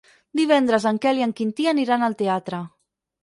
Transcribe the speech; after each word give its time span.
Divendres 0.37 0.87
en 0.91 0.99
Quel 1.03 1.19
i 1.21 1.25
en 1.27 1.35
Quintí 1.41 1.69
aniran 1.73 2.05
al 2.07 2.17
teatre. 2.25 2.63